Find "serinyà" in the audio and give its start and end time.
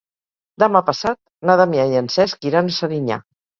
2.81-3.23